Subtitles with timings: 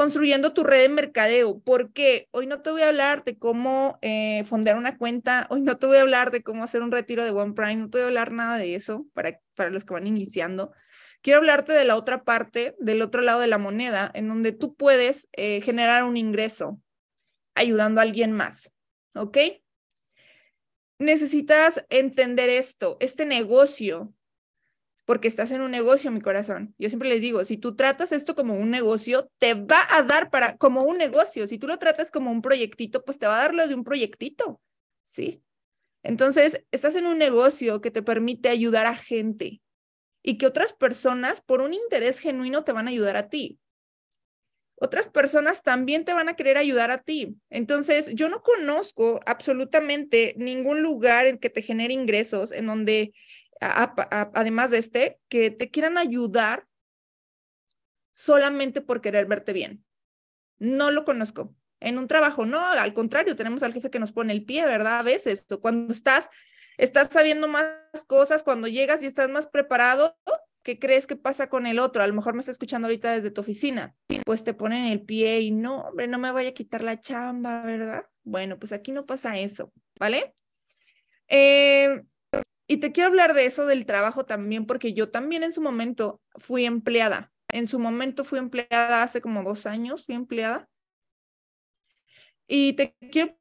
[0.00, 4.44] construyendo tu red de mercadeo, porque hoy no te voy a hablar de cómo eh,
[4.44, 7.32] fundar una cuenta, hoy no te voy a hablar de cómo hacer un retiro de
[7.32, 10.06] One Prime, no te voy a hablar nada de eso para, para los que van
[10.06, 10.72] iniciando.
[11.20, 14.74] Quiero hablarte de la otra parte, del otro lado de la moneda, en donde tú
[14.74, 16.80] puedes eh, generar un ingreso
[17.54, 18.72] ayudando a alguien más,
[19.14, 19.36] ¿ok?
[20.98, 24.14] Necesitas entender esto, este negocio
[25.10, 26.72] porque estás en un negocio, mi corazón.
[26.78, 30.30] Yo siempre les digo, si tú tratas esto como un negocio, te va a dar
[30.30, 31.48] para como un negocio.
[31.48, 33.82] Si tú lo tratas como un proyectito, pues te va a dar lo de un
[33.82, 34.60] proyectito,
[35.02, 35.42] ¿sí?
[36.04, 39.60] Entonces, estás en un negocio que te permite ayudar a gente
[40.22, 43.58] y que otras personas, por un interés genuino, te van a ayudar a ti.
[44.76, 47.34] Otras personas también te van a querer ayudar a ti.
[47.50, 53.12] Entonces, yo no conozco absolutamente ningún lugar en que te genere ingresos en donde
[53.60, 56.66] además de este, que te quieran ayudar
[58.12, 59.84] solamente por querer verte bien.
[60.58, 61.54] No lo conozco.
[61.80, 64.98] En un trabajo, no, al contrario, tenemos al jefe que nos pone el pie, ¿verdad?
[64.98, 66.28] A veces, cuando estás,
[66.76, 67.74] estás sabiendo más
[68.06, 70.16] cosas, cuando llegas y estás más preparado,
[70.62, 72.02] ¿qué crees que pasa con el otro?
[72.02, 73.94] A lo mejor me está escuchando ahorita desde tu oficina,
[74.26, 77.62] pues te ponen el pie y no, hombre, no me vaya a quitar la chamba,
[77.62, 78.04] ¿verdad?
[78.22, 80.34] Bueno, pues aquí no pasa eso, ¿vale?
[81.28, 82.02] Eh,
[82.70, 86.20] y te quiero hablar de eso del trabajo también, porque yo también en su momento
[86.36, 87.32] fui empleada.
[87.48, 90.68] En su momento fui empleada hace como dos años, fui empleada.
[92.46, 93.36] Y te quiero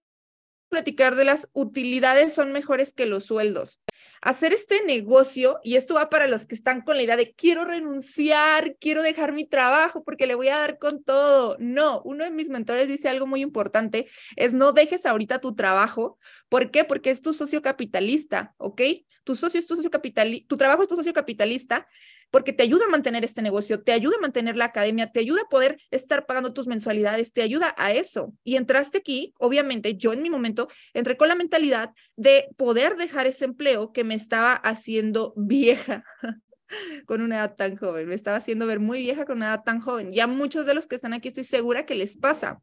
[0.68, 3.84] platicar de las utilidades son mejores que los sueldos.
[4.20, 7.66] Hacer este negocio, y esto va para los que están con la idea de quiero
[7.66, 11.56] renunciar, quiero dejar mi trabajo porque le voy a dar con todo.
[11.60, 16.18] No, uno de mis mentores dice algo muy importante, es no dejes ahorita tu trabajo.
[16.50, 16.84] ¿Por qué?
[16.84, 18.82] Porque es tu socio capitalista, ¿ok?
[19.30, 21.88] Tu socio tu socio capitalista, tu trabajo es tu socio capitalista,
[22.32, 25.44] porque te ayuda a mantener este negocio, te ayuda a mantener la academia, te ayuda
[25.44, 28.34] a poder estar pagando tus mensualidades, te ayuda a eso.
[28.44, 33.28] Y entraste aquí, obviamente, yo en mi momento entré con la mentalidad de poder dejar
[33.28, 36.04] ese empleo que me estaba haciendo vieja.
[37.06, 39.80] con una edad tan joven, me estaba haciendo ver muy vieja con una edad tan
[39.80, 40.12] joven.
[40.12, 42.62] Ya muchos de los que están aquí estoy segura que les pasa.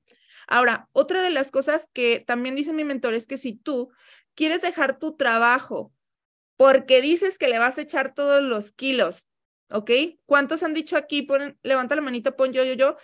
[0.48, 3.90] Ahora, otra de las cosas que también dice mi mentor es que si tú
[4.34, 5.92] quieres dejar tu trabajo
[6.56, 9.28] porque dices que le vas a echar todos los kilos,
[9.70, 9.90] ¿ok?
[10.24, 11.26] ¿Cuántos han dicho aquí?
[11.62, 12.96] levanta la manita, pon yo, yo, yo.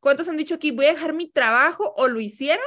[0.00, 2.66] ¿Cuántos han dicho aquí, voy a dejar mi trabajo o lo hicieron?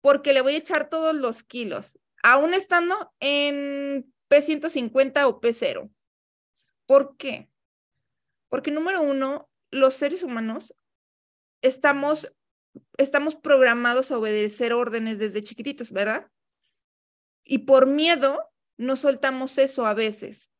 [0.00, 5.90] Porque le voy a echar todos los kilos, aún estando en P150 o P0.
[6.86, 7.48] ¿Por qué?
[8.48, 10.74] Porque número uno, los seres humanos
[11.62, 12.32] estamos,
[12.98, 16.30] estamos programados a obedecer órdenes desde chiquititos, ¿verdad?
[17.44, 20.50] Y por miedo no soltamos eso a veces.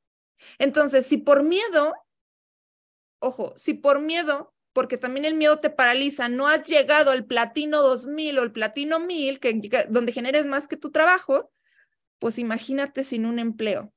[0.58, 1.94] Entonces, si por miedo,
[3.18, 7.80] ojo, si por miedo, porque también el miedo te paraliza, no has llegado al platino
[7.80, 11.50] 2000 o el platino 1000, que, donde generes más que tu trabajo,
[12.18, 13.92] pues imagínate sin un empleo.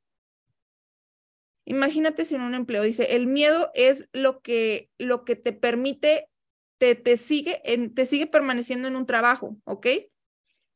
[1.66, 2.84] Imagínate sin un empleo.
[2.84, 6.30] Dice, el miedo es lo que, lo que te permite,
[6.78, 7.62] te, te, sigue
[7.94, 9.88] te sigue permaneciendo en un trabajo, ¿ok?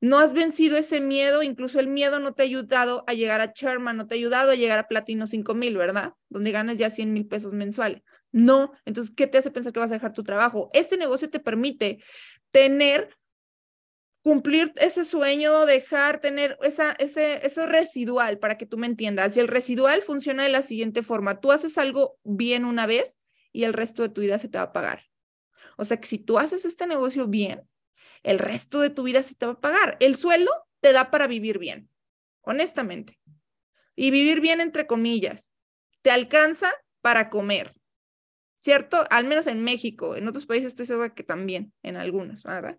[0.01, 3.53] No has vencido ese miedo, incluso el miedo no te ha ayudado a llegar a
[3.53, 6.13] Sherman, no te ha ayudado a llegar a Platino 5000, ¿verdad?
[6.27, 8.01] Donde ganas ya 100 mil pesos mensuales.
[8.31, 10.71] No, entonces, ¿qué te hace pensar que vas a dejar tu trabajo?
[10.73, 12.03] Este negocio te permite
[12.49, 13.15] tener,
[14.23, 19.37] cumplir ese sueño, dejar, tener esa, ese, eso residual, para que tú me entiendas.
[19.37, 21.39] Y el residual funciona de la siguiente forma.
[21.39, 23.19] Tú haces algo bien una vez
[23.51, 25.03] y el resto de tu vida se te va a pagar.
[25.77, 27.67] O sea que si tú haces este negocio bien,
[28.23, 29.97] el resto de tu vida se te va a pagar.
[29.99, 31.89] El sueldo te da para vivir bien,
[32.41, 33.19] honestamente.
[33.95, 35.53] Y vivir bien entre comillas.
[36.01, 37.75] Te alcanza para comer,
[38.59, 39.03] ¿cierto?
[39.09, 42.77] Al menos en México, en otros países estoy segura que también, en algunos, ¿verdad?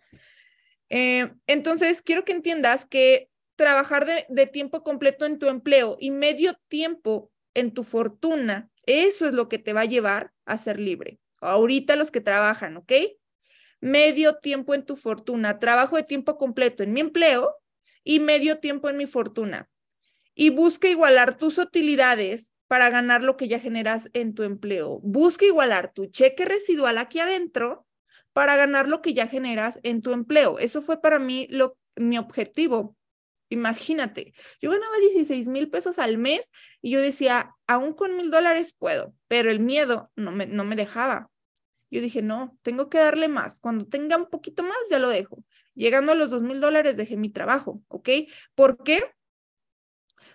[0.88, 6.10] Eh, entonces, quiero que entiendas que trabajar de, de tiempo completo en tu empleo y
[6.10, 10.80] medio tiempo en tu fortuna, eso es lo que te va a llevar a ser
[10.80, 11.18] libre.
[11.40, 12.92] Ahorita los que trabajan, ¿ok?
[13.82, 17.54] Medio tiempo en tu fortuna, trabajo de tiempo completo en mi empleo
[18.04, 19.68] y medio tiempo en mi fortuna.
[20.34, 25.00] Y busca igualar tus utilidades para ganar lo que ya generas en tu empleo.
[25.02, 27.86] Busca igualar tu cheque residual aquí adentro
[28.32, 30.58] para ganar lo que ya generas en tu empleo.
[30.58, 32.96] Eso fue para mí lo, mi objetivo.
[33.50, 34.32] Imagínate,
[34.62, 36.50] yo ganaba 16 mil pesos al mes
[36.80, 40.76] y yo decía, aún con mil dólares puedo, pero el miedo no me, no me
[40.76, 41.31] dejaba.
[41.92, 43.60] Yo dije, no, tengo que darle más.
[43.60, 45.44] Cuando tenga un poquito más, ya lo dejo.
[45.74, 48.08] Llegando a los dos mil dólares, dejé mi trabajo, ¿ok?
[48.54, 49.04] ¿Por qué?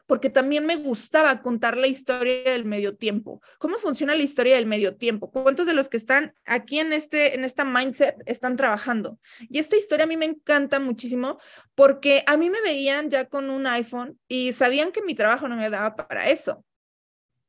[0.05, 3.41] Porque también me gustaba contar la historia del medio tiempo.
[3.57, 5.31] ¿Cómo funciona la historia del medio tiempo?
[5.31, 9.17] ¿Cuántos de los que están aquí en este en esta mindset están trabajando?
[9.49, 11.39] Y esta historia a mí me encanta muchísimo
[11.73, 15.55] porque a mí me veían ya con un iPhone y sabían que mi trabajo no
[15.55, 16.63] me daba para eso.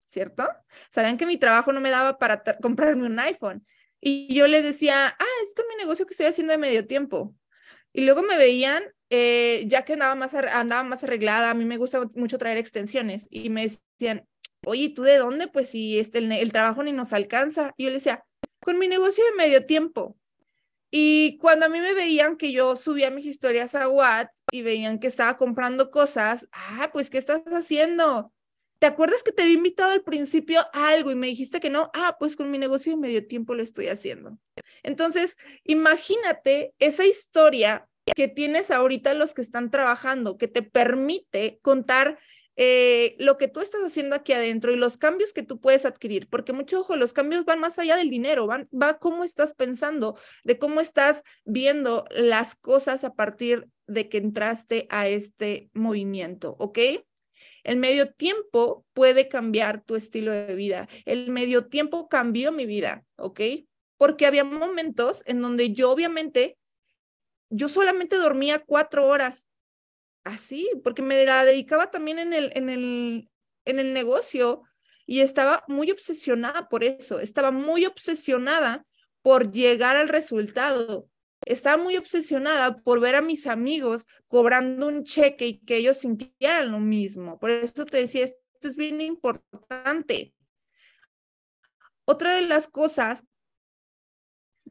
[0.06, 0.48] ¿Cierto?
[0.88, 3.66] Sabían que mi trabajo no me daba para comprarme un iPhone.
[4.00, 7.34] Y yo les decía, ah, es con mi negocio que estoy haciendo de medio tiempo.
[7.92, 11.78] Y luego me veían, eh, ya que andaba más, andaba más arreglada, a mí me
[11.78, 14.26] gusta mucho traer extensiones, y me decían,
[14.64, 15.48] oye, ¿tú de dónde?
[15.48, 17.72] Pues si este, el, trabajo ni nos alcanza.
[17.76, 18.24] Y yo les decía,
[18.60, 20.16] con mi negocio de medio tiempo.
[20.90, 24.98] Y cuando a mí me veían que yo subía mis historias a WhatsApp y veían
[24.98, 28.32] que estaba comprando cosas, ah, pues, ¿qué estás haciendo?
[28.78, 31.90] ¿Te acuerdas que te había invitado al principio a algo y me dijiste que no?
[31.94, 34.38] Ah, pues con mi negocio de medio tiempo lo estoy haciendo.
[34.82, 42.18] Entonces, imagínate esa historia que tienes ahorita los que están trabajando, que te permite contar
[42.60, 46.28] eh, lo que tú estás haciendo aquí adentro y los cambios que tú puedes adquirir,
[46.28, 50.18] porque mucho ojo, los cambios van más allá del dinero, van, va cómo estás pensando,
[50.42, 56.78] de cómo estás viendo las cosas a partir de que entraste a este movimiento, ¿ok?
[57.68, 60.88] El medio tiempo puede cambiar tu estilo de vida.
[61.04, 63.40] El medio tiempo cambió mi vida, ¿ok?
[63.98, 66.56] Porque había momentos en donde yo obviamente,
[67.50, 69.46] yo solamente dormía cuatro horas,
[70.24, 73.28] así, porque me la dedicaba también en el, en el,
[73.66, 74.62] en el negocio
[75.04, 78.86] y estaba muy obsesionada por eso, estaba muy obsesionada
[79.20, 81.06] por llegar al resultado
[81.44, 86.72] estaba muy obsesionada por ver a mis amigos cobrando un cheque y que ellos sintieran
[86.72, 87.38] lo mismo.
[87.38, 90.34] Por eso te decía, esto es bien importante.
[92.04, 93.24] Otra de las cosas,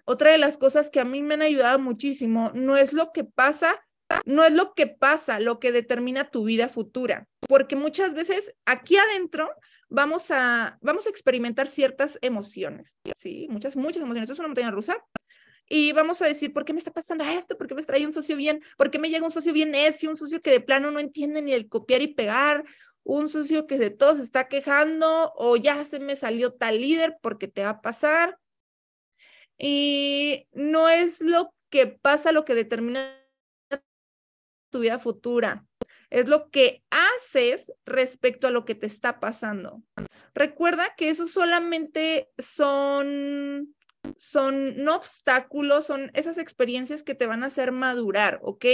[0.05, 3.23] otra de las cosas que a mí me han ayudado muchísimo, no es lo que
[3.23, 3.79] pasa,
[4.25, 8.97] no es lo que pasa lo que determina tu vida futura, porque muchas veces aquí
[8.97, 9.49] adentro
[9.89, 13.47] vamos a, vamos a experimentar ciertas emociones, ¿sí?
[13.49, 14.23] Muchas, muchas emociones.
[14.23, 14.97] Esto es una montaña rusa,
[15.69, 17.57] y vamos a decir, ¿por qué me está pasando esto?
[17.57, 18.61] ¿Por qué me trae un socio bien?
[18.77, 20.09] ¿Por qué me llega un socio bien necio?
[20.09, 22.63] Un socio que de plano no entiende ni el copiar y pegar,
[23.03, 27.17] un socio que de todo se está quejando o ya se me salió tal líder
[27.21, 28.37] porque te va a pasar.
[29.57, 33.17] Y no es lo que pasa lo que determina
[34.69, 35.65] tu vida futura,
[36.09, 39.81] es lo que haces respecto a lo que te está pasando.
[40.33, 43.73] Recuerda que eso solamente son
[44.17, 48.65] son no obstáculos, son esas experiencias que te van a hacer madurar, ¿ok?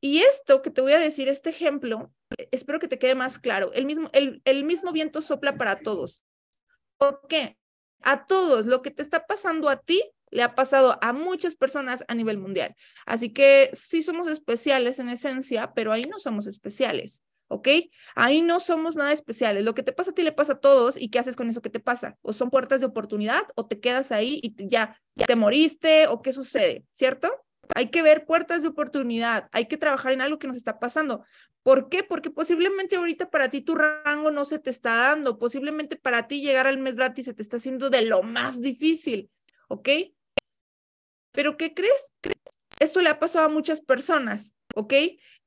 [0.00, 2.12] Y esto que te voy a decir, este ejemplo,
[2.50, 3.72] espero que te quede más claro.
[3.72, 6.22] El mismo, el, el mismo viento sopla para todos.
[6.98, 7.56] ¿Por qué?
[8.02, 12.04] A todos, lo que te está pasando a ti le ha pasado a muchas personas
[12.08, 12.74] a nivel mundial.
[13.06, 17.24] Así que sí somos especiales en esencia, pero ahí no somos especiales.
[17.48, 17.68] ¿Ok?
[18.14, 19.64] Ahí no somos nada especiales.
[19.64, 21.62] Lo que te pasa a ti le pasa a todos y ¿qué haces con eso
[21.62, 22.16] que te pasa?
[22.22, 26.22] O son puertas de oportunidad o te quedas ahí y ya, ya te moriste o
[26.22, 27.30] qué sucede, ¿cierto?
[27.74, 31.24] Hay que ver puertas de oportunidad, hay que trabajar en algo que nos está pasando.
[31.62, 32.04] ¿Por qué?
[32.04, 36.40] Porque posiblemente ahorita para ti tu rango no se te está dando, posiblemente para ti
[36.40, 39.30] llegar al mes gratis se te está haciendo de lo más difícil,
[39.68, 39.88] ¿ok?
[41.32, 42.12] Pero ¿qué crees?
[42.78, 44.94] Esto le ha pasado a muchas personas, ¿ok?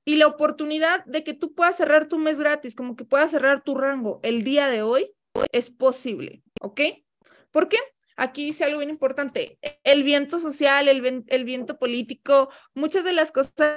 [0.05, 3.63] Y la oportunidad de que tú puedas cerrar tu mes gratis, como que puedas cerrar
[3.63, 5.13] tu rango el día de hoy,
[5.51, 6.81] es posible, ¿ok?
[7.51, 7.77] ¿Por qué?
[8.15, 13.71] Aquí dice algo bien importante, el viento social, el, viento político, muchas de las cosas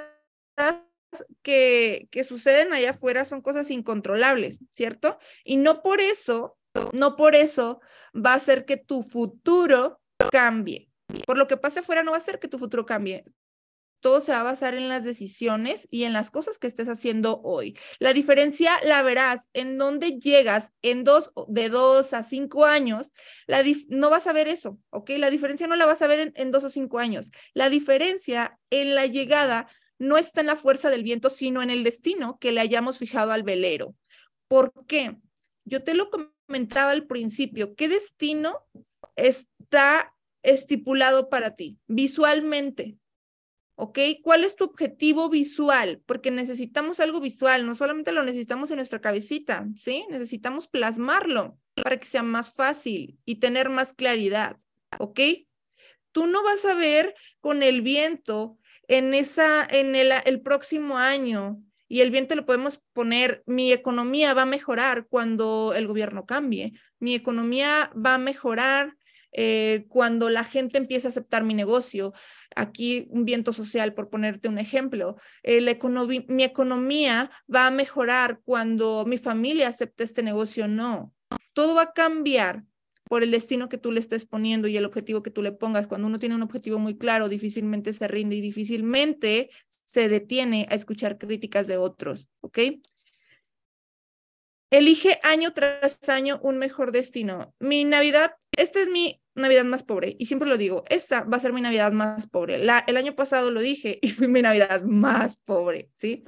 [1.42, 5.18] que, que suceden allá afuera son cosas incontrolables, ¿cierto?
[5.44, 6.58] Y no por eso,
[6.92, 7.80] no por eso
[8.14, 10.00] va a hacer que tu futuro
[10.32, 10.90] cambie.
[11.26, 13.24] Por lo que pase afuera no va a hacer que tu futuro cambie
[14.02, 17.40] todo se va a basar en las decisiones y en las cosas que estés haciendo
[17.42, 17.78] hoy.
[18.00, 23.12] La diferencia la verás en dónde llegas en dos, de dos a cinco años.
[23.46, 25.10] La no vas a ver eso, ¿ok?
[25.18, 27.30] La diferencia no la vas a ver en, en dos o cinco años.
[27.54, 29.68] La diferencia en la llegada
[29.98, 33.30] no está en la fuerza del viento, sino en el destino que le hayamos fijado
[33.30, 33.94] al velero.
[34.48, 35.16] ¿Por qué?
[35.64, 37.76] Yo te lo comentaba al principio.
[37.76, 38.66] ¿Qué destino
[39.14, 42.96] está estipulado para ti visualmente?
[43.82, 43.98] ¿Ok?
[44.22, 46.00] ¿Cuál es tu objetivo visual?
[46.06, 50.06] Porque necesitamos algo visual, no solamente lo necesitamos en nuestra cabecita, ¿sí?
[50.08, 54.56] Necesitamos plasmarlo para que sea más fácil y tener más claridad,
[55.00, 55.18] ¿ok?
[56.12, 61.60] Tú no vas a ver con el viento en esa, en el, el próximo año,
[61.88, 66.72] y el viento le podemos poner, mi economía va a mejorar cuando el gobierno cambie,
[67.00, 68.94] mi economía va a mejorar
[69.32, 72.12] eh, cuando la gente empieza a aceptar mi negocio.
[72.56, 75.16] Aquí un viento social, por ponerte un ejemplo.
[75.42, 75.60] Eh,
[76.28, 80.68] mi economía va a mejorar cuando mi familia acepte este negocio.
[80.68, 81.12] No,
[81.52, 82.64] todo va a cambiar
[83.04, 85.86] por el destino que tú le estés poniendo y el objetivo que tú le pongas.
[85.86, 89.50] Cuando uno tiene un objetivo muy claro, difícilmente se rinde y difícilmente
[89.84, 92.58] se detiene a escuchar críticas de otros, ¿ok?
[94.70, 97.54] Elige año tras año un mejor destino.
[97.58, 101.40] Mi Navidad, esta es mi Navidad más pobre y siempre lo digo, esta va a
[101.40, 102.58] ser mi Navidad más pobre.
[102.58, 106.24] La, el año pasado lo dije y fue mi Navidad más pobre, ¿sí?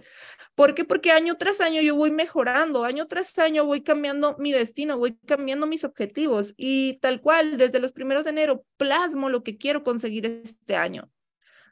[0.54, 0.84] ¿Por qué?
[0.84, 5.18] Porque año tras año yo voy mejorando, año tras año voy cambiando mi destino, voy
[5.26, 9.82] cambiando mis objetivos y tal cual, desde los primeros de enero plasmo lo que quiero
[9.82, 11.10] conseguir este año.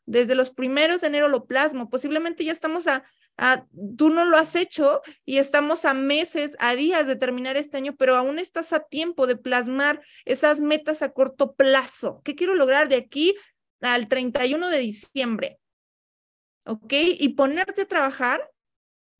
[0.04, 1.88] Desde los primeros de enero lo plasmo.
[1.88, 3.04] Posiblemente ya estamos a
[3.38, 7.78] Ah, tú no lo has hecho y estamos a meses, a días de terminar este
[7.78, 12.20] año, pero aún estás a tiempo de plasmar esas metas a corto plazo.
[12.24, 13.34] ¿Qué quiero lograr de aquí
[13.80, 15.58] al 31 de diciembre?
[16.64, 16.92] ¿Ok?
[16.92, 18.48] Y ponerte a trabajar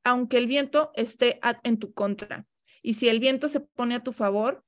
[0.05, 2.47] aunque el viento esté en tu contra.
[2.83, 4.65] Y si el viento se pone a tu favor,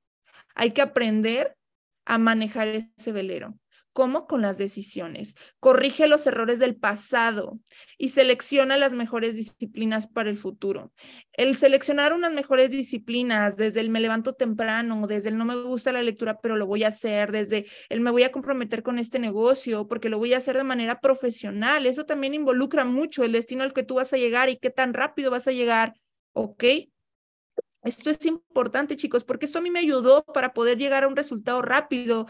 [0.55, 1.57] hay que aprender
[2.05, 3.57] a manejar ese velero.
[3.95, 4.27] ¿Cómo?
[4.27, 5.35] Con las decisiones.
[5.61, 7.61] Corrige los errores del pasado
[7.97, 10.91] y selecciona las mejores disciplinas para el futuro.
[11.31, 15.93] El seleccionar unas mejores disciplinas, desde el me levanto temprano, desde el no me gusta
[15.93, 19.17] la lectura, pero lo voy a hacer, desde el me voy a comprometer con este
[19.17, 21.85] negocio porque lo voy a hacer de manera profesional.
[21.85, 24.93] Eso también involucra mucho el destino al que tú vas a llegar y qué tan
[24.93, 25.93] rápido vas a llegar.
[26.33, 26.65] ¿Ok?
[27.85, 31.15] Esto es importante, chicos, porque esto a mí me ayudó para poder llegar a un
[31.15, 32.27] resultado rápido,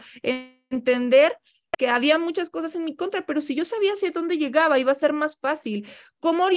[0.70, 1.36] entender
[1.76, 4.92] que había muchas cosas en mi contra, pero si yo sabía hacia dónde llegaba, iba
[4.92, 5.88] a ser más fácil.
[6.20, 6.48] ¿Cómo,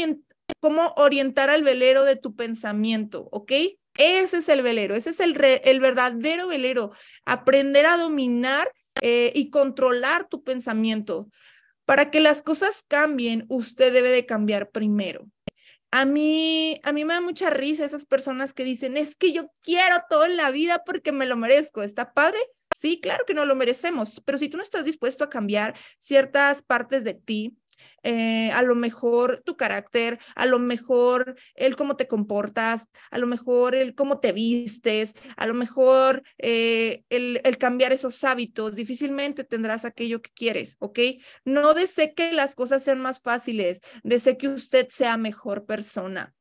[0.96, 3.28] orientar al velero de tu pensamiento?
[3.32, 3.52] ¿Ok?
[3.98, 6.92] Ese es el velero, ese es el, el verdadero velero.
[7.26, 11.30] Aprender a dominar eh, y controlar tu pensamiento.
[11.86, 15.26] Para que las cosas cambien, usted debe de cambiar primero.
[15.92, 19.52] A mí, a mí me da mucha risa esas personas que dicen, es que yo
[19.62, 21.82] quiero todo en la vida porque me lo merezco.
[21.82, 22.38] ¿Está padre?
[22.76, 26.62] Sí, claro que no lo merecemos, pero si tú no estás dispuesto a cambiar ciertas
[26.62, 27.58] partes de ti,
[28.04, 33.28] eh, a lo mejor tu carácter, a lo mejor el cómo te comportas, a lo
[33.28, 39.44] mejor el cómo te vistes, a lo mejor eh, el, el, cambiar esos hábitos, difícilmente
[39.44, 41.00] tendrás aquello que quieres, ¿ok?
[41.46, 46.34] No desee que las cosas sean más fáciles, desee que usted sea mejor persona.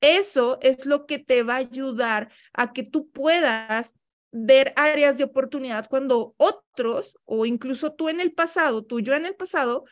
[0.00, 3.94] Eso es lo que te va a ayudar a que tú puedas
[4.32, 9.26] ver áreas de oportunidad cuando otros, o incluso tú en el pasado, tú yo en
[9.26, 9.84] el pasado,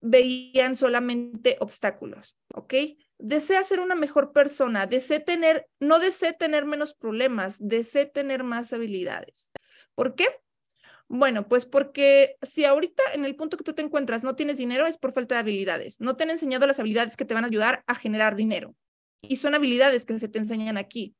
[0.00, 2.74] veían solamente obstáculos, ¿ok?
[3.18, 8.72] Desea ser una mejor persona, desee tener, no desee tener menos problemas, desee tener más
[8.74, 9.50] habilidades.
[9.94, 10.26] ¿Por qué?
[11.08, 14.86] Bueno, pues porque si ahorita en el punto que tú te encuentras no tienes dinero
[14.86, 16.00] es por falta de habilidades.
[16.00, 18.74] No te han enseñado las habilidades que te van a ayudar a generar dinero.
[19.22, 21.14] Y son habilidades que se te enseñan aquí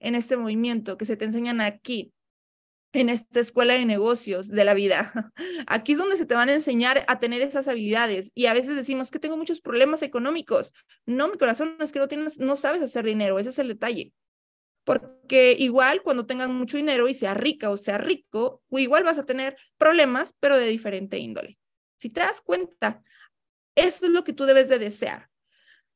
[0.00, 2.12] en este movimiento, que se te enseñan aquí,
[2.92, 5.12] en esta escuela de negocios de la vida.
[5.66, 8.76] Aquí es donde se te van a enseñar a tener esas habilidades y a veces
[8.76, 10.74] decimos que tengo muchos problemas económicos.
[11.06, 14.12] No, mi corazón es que no tienes no sabes hacer dinero, ese es el detalle.
[14.84, 19.24] Porque igual cuando tengas mucho dinero y sea rica o sea rico, igual vas a
[19.24, 21.58] tener problemas, pero de diferente índole.
[21.98, 23.02] Si te das cuenta,
[23.76, 25.30] eso es lo que tú debes de desear.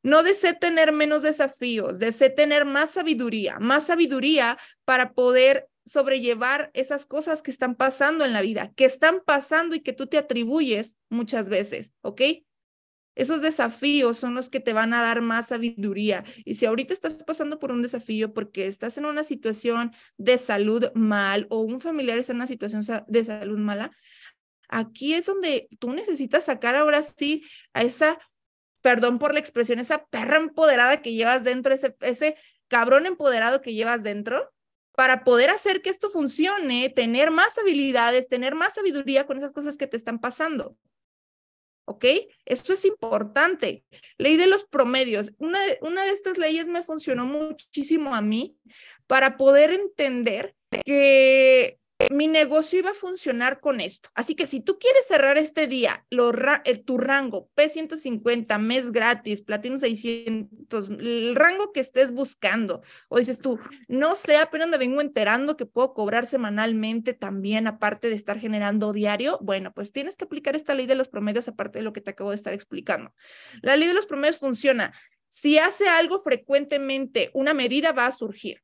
[0.03, 7.07] No desee tener menos desafíos, desee tener más sabiduría, más sabiduría para poder sobrellevar esas
[7.07, 10.97] cosas que están pasando en la vida, que están pasando y que tú te atribuyes
[11.09, 12.23] muchas veces, ¿ok?
[13.17, 16.23] Esos desafíos son los que te van a dar más sabiduría.
[16.45, 20.93] Y si ahorita estás pasando por un desafío porque estás en una situación de salud
[20.95, 23.91] mal o un familiar está en una situación de salud mala,
[24.69, 28.19] aquí es donde tú necesitas sacar ahora sí a esa
[28.87, 32.37] perdón por la expresión, esa perra empoderada que llevas dentro, ese, ese
[32.69, 34.49] cabrón empoderado que llevas dentro,
[34.93, 39.77] para poder hacer que esto funcione, tener más habilidades, tener más sabiduría con esas cosas
[39.77, 40.77] que te están pasando.
[41.85, 42.05] ¿Ok?
[42.45, 43.85] Esto es importante.
[44.19, 45.33] Ley de los promedios.
[45.39, 48.57] Una, una de estas leyes me funcionó muchísimo a mí
[49.09, 54.11] para poder entender que mi negocio iba a funcionar con esto.
[54.15, 56.33] Así que si tú quieres cerrar este día, lo
[56.65, 63.39] eh, tu rango P150, mes gratis, platino 600, el rango que estés buscando, o dices
[63.39, 68.39] tú, no sé, apenas me vengo enterando que puedo cobrar semanalmente también, aparte de estar
[68.39, 71.93] generando diario, bueno, pues tienes que aplicar esta ley de los promedios, aparte de lo
[71.93, 73.15] que te acabo de estar explicando.
[73.63, 74.93] La ley de los promedios funciona.
[75.29, 78.63] Si hace algo frecuentemente, una medida va a surgir.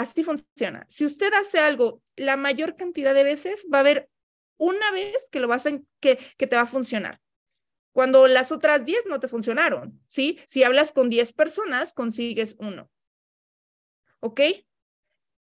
[0.00, 0.84] Así funciona.
[0.88, 4.08] Si usted hace algo la mayor cantidad de veces, va a haber
[4.58, 7.20] una vez que lo vas a, que, que te va a funcionar.
[7.92, 10.38] Cuando las otras 10 no te funcionaron, ¿sí?
[10.46, 12.90] Si hablas con 10 personas, consigues uno.
[14.20, 14.40] ¿Ok?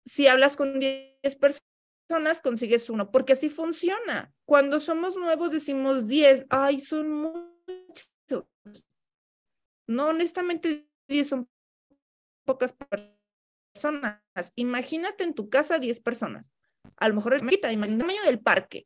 [0.06, 4.34] Si hablas con 10 personas, consigues uno, porque así funciona.
[4.46, 8.12] Cuando somos nuevos decimos 10, ay, son muchos.
[9.88, 11.50] No, honestamente, 10 son
[12.46, 13.21] pocas personas.
[14.56, 16.52] Imagínate en tu casa 10 personas.
[16.98, 18.86] A lo mejor es imagínate el del parque.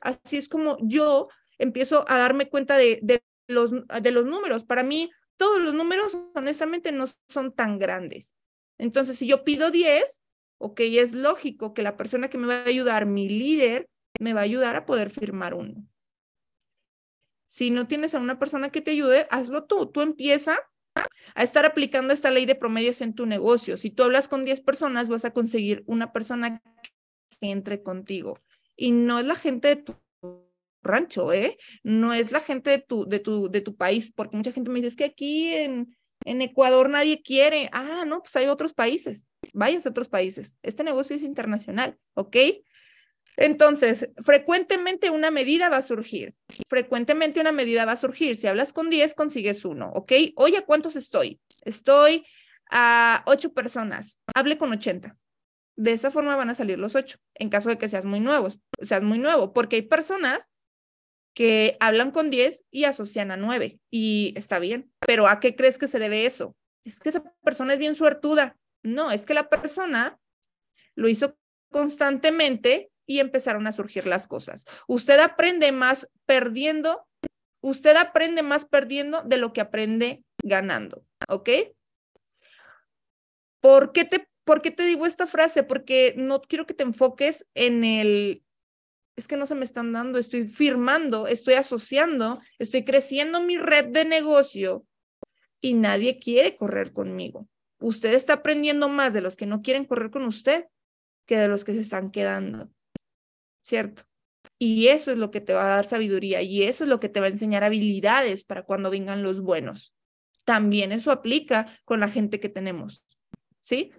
[0.00, 1.28] Así es como yo
[1.58, 4.64] empiezo a darme cuenta de, de, los, de los números.
[4.64, 8.34] Para mí, todos los números, honestamente, no son tan grandes.
[8.78, 10.20] Entonces, si yo pido 10,
[10.58, 13.88] ok, es lógico que la persona que me va a ayudar, mi líder,
[14.20, 15.86] me va a ayudar a poder firmar uno.
[17.46, 19.86] Si no tienes a una persona que te ayude, hazlo tú.
[19.86, 20.58] Tú empieza
[21.34, 23.76] a estar aplicando esta ley de promedios en tu negocio.
[23.76, 26.62] Si tú hablas con 10 personas, vas a conseguir una persona
[27.40, 28.38] que entre contigo.
[28.76, 29.96] Y no es la gente de tu
[30.82, 31.58] rancho, ¿eh?
[31.82, 34.76] No es la gente de tu, de tu, de tu país, porque mucha gente me
[34.76, 37.68] dice, es que aquí en, en Ecuador nadie quiere.
[37.72, 39.24] Ah, no, pues hay otros países.
[39.52, 40.56] Vayas a otros países.
[40.62, 42.36] Este negocio es internacional, ¿ok?
[43.36, 46.34] Entonces, frecuentemente una medida va a surgir.
[46.66, 48.36] Frecuentemente una medida va a surgir.
[48.36, 50.12] Si hablas con 10, consigues uno, ¿ok?
[50.36, 51.40] Oye, ¿cuántos estoy?
[51.64, 52.24] Estoy
[52.70, 54.18] a 8 personas.
[54.34, 55.16] Hable con 80.
[55.76, 58.48] De esa forma van a salir los 8, en caso de que seas muy nuevo,
[58.80, 60.48] seas muy nuevo, porque hay personas
[61.34, 64.90] que hablan con 10 y asocian a 9 y está bien.
[65.06, 66.56] Pero ¿a qué crees que se debe eso?
[66.82, 68.56] Es que esa persona es bien suertuda.
[68.82, 70.18] No, es que la persona
[70.94, 71.36] lo hizo
[71.70, 74.64] constantemente y empezaron a surgir las cosas.
[74.86, 77.06] Usted aprende más perdiendo,
[77.60, 81.50] usted aprende más perdiendo de lo que aprende ganando, ¿ok?
[83.60, 85.62] ¿Por qué te, por qué te digo esta frase?
[85.62, 88.42] Porque no quiero que te enfoques en el
[89.16, 93.86] es que no se me están dando, estoy firmando, estoy asociando, estoy creciendo mi red
[93.86, 94.84] de negocio
[95.62, 97.48] y nadie quiere correr conmigo.
[97.80, 100.66] Usted está aprendiendo más de los que no quieren correr con usted
[101.26, 102.70] que de los que se están quedando.
[103.66, 104.04] ¿Cierto?
[104.60, 107.08] Y eso es lo que te va a dar sabiduría y eso es lo que
[107.08, 109.92] te va a enseñar habilidades para cuando vengan los buenos.
[110.44, 113.04] También eso aplica con la gente que tenemos.
[113.60, 113.90] ¿Sí?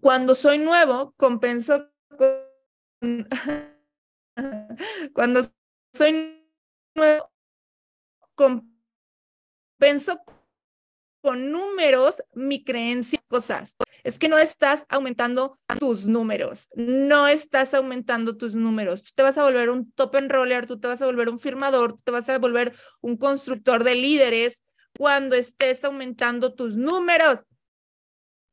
[0.00, 1.88] Cuando soy nuevo, compenso
[5.14, 5.42] Cuando
[5.92, 6.44] soy
[6.96, 7.30] nuevo,
[8.34, 10.20] compenso
[11.20, 13.76] con números mi creencia, cosas.
[14.04, 19.02] Es que no estás aumentando tus números, no estás aumentando tus números.
[19.02, 21.92] Tú te vas a volver un top enroller, tú te vas a volver un firmador,
[21.92, 24.62] tú te vas a volver un constructor de líderes
[24.96, 27.44] cuando estés aumentando tus números.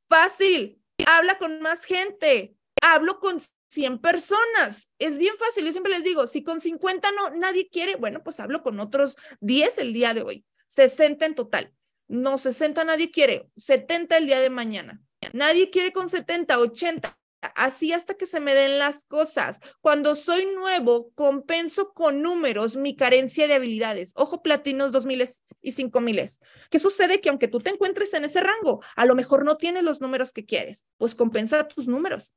[0.08, 4.89] Fácil, habla con más gente, hablo con 100 personas.
[4.99, 5.65] Es bien fácil.
[5.65, 9.17] Yo siempre les digo, si con 50 no, nadie quiere, bueno, pues hablo con otros
[9.41, 10.45] 10 el día de hoy.
[10.67, 11.73] 60 en total.
[12.08, 13.50] No, 60 nadie quiere.
[13.56, 15.02] 70 el día de mañana.
[15.34, 17.18] Nadie quiere con 70, 80.
[17.56, 19.60] Así hasta que se me den las cosas.
[19.82, 24.13] Cuando soy nuevo, compenso con números mi carencia de habilidades.
[24.15, 25.30] Ojo, platinos 2000
[25.62, 26.39] y 5000.
[26.70, 27.22] ¿Qué sucede?
[27.22, 30.32] Que aunque tú te encuentres en ese rango, a lo mejor no tienes los números
[30.32, 30.86] que quieres.
[30.98, 32.34] Pues compensa tus números.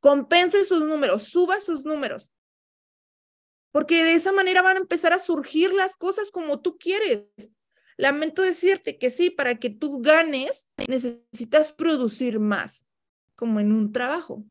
[0.00, 2.30] Compense sus números, suba sus números.
[3.70, 7.24] Porque de esa manera van a empezar a surgir las cosas como tú quieres.
[7.96, 12.84] Lamento decirte que sí, para que tú ganes, necesitas producir más,
[13.36, 14.44] como en un trabajo.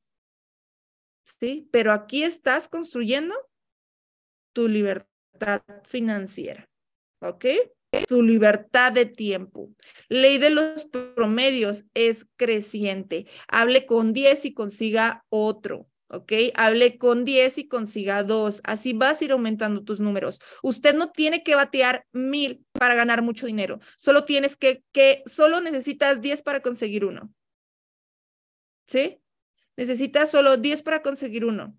[1.39, 1.67] ¿Sí?
[1.71, 3.36] Pero aquí estás construyendo
[4.53, 6.69] tu libertad financiera.
[7.21, 7.45] ¿Ok?
[8.08, 9.69] tu libertad de tiempo.
[10.10, 13.27] Ley de los promedios es creciente.
[13.47, 15.88] Hable con 10 y consiga otro.
[16.13, 16.32] ¿Ok?
[16.56, 18.62] Hable con 10 y consiga dos.
[18.63, 20.39] Así vas a ir aumentando tus números.
[20.62, 23.80] Usted no tiene que batear mil para ganar mucho dinero.
[23.97, 27.34] Solo tienes que, que solo necesitas 10 para conseguir uno.
[28.88, 29.19] ¿Sí?
[29.76, 31.78] Necesitas solo 10 para conseguir uno.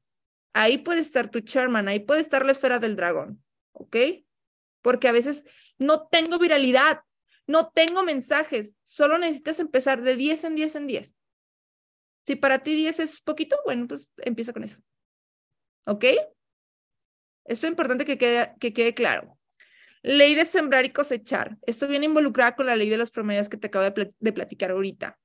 [0.52, 3.42] Ahí puede estar tu chairman, ahí puede estar la esfera del dragón.
[3.72, 3.96] ¿Ok?
[4.82, 5.44] Porque a veces
[5.78, 7.00] no tengo viralidad,
[7.46, 11.16] no tengo mensajes, solo necesitas empezar de 10 en 10 en 10.
[12.26, 14.78] Si para ti 10 es poquito, bueno, pues empieza con eso.
[15.86, 16.04] ¿Ok?
[17.44, 19.38] Esto es importante que quede, que quede claro.
[20.02, 21.56] Ley de sembrar y cosechar.
[21.66, 25.18] Esto viene involucrada con la ley de los promedios que te acabo de, platicar ahorita.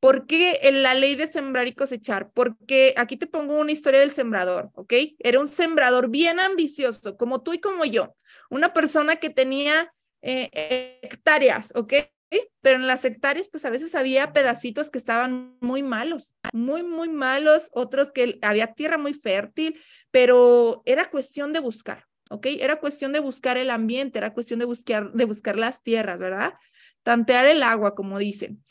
[0.00, 2.30] ¿Por qué en la ley de sembrar y cosechar?
[2.32, 4.92] Porque aquí te pongo una historia del sembrador, ¿ok?
[5.18, 8.14] Era un sembrador bien ambicioso, como tú y como yo.
[8.50, 10.50] Una persona que tenía eh,
[11.02, 11.94] hectáreas, ¿ok?
[12.60, 17.08] Pero en las hectáreas, pues a veces había pedacitos que estaban muy malos, muy, muy
[17.08, 22.46] malos, otros que había tierra muy fértil, pero era cuestión de buscar, ¿ok?
[22.58, 26.54] Era cuestión de buscar el ambiente, era cuestión de buscar, de buscar las tierras, ¿verdad?
[27.02, 28.62] Tantear el agua, como dicen.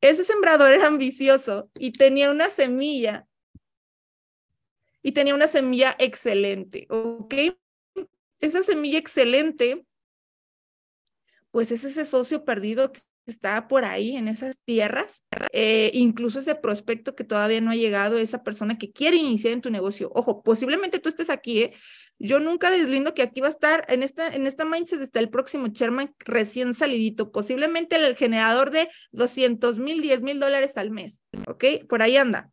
[0.00, 3.26] Ese sembrador era ambicioso y tenía una semilla
[5.02, 7.34] y tenía una semilla excelente, ¿ok?
[8.40, 9.84] Esa semilla excelente,
[11.50, 16.54] pues es ese socio perdido que está por ahí en esas tierras, eh, incluso ese
[16.54, 20.10] prospecto que todavía no ha llegado, esa persona que quiere iniciar en tu negocio.
[20.14, 21.74] Ojo, posiblemente tú estés aquí, ¿eh?
[22.18, 25.30] Yo nunca deslindo que aquí va a estar en esta, en esta mindset está el
[25.30, 31.22] próximo chairman recién salidito, posiblemente el generador de 200 mil, 10 mil dólares al mes,
[31.46, 31.64] ¿ok?
[31.88, 32.50] Por ahí anda.